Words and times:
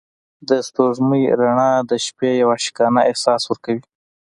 د 0.47 0.49
سپوږمۍ 0.67 1.23
رڼا 1.39 1.71
د 1.89 1.91
شپې 2.05 2.31
یو 2.41 2.47
عاشقانه 2.55 3.01
احساس 3.09 3.41
ورکوي. 3.47 3.83